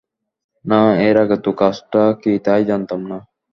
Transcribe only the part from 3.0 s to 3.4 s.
না।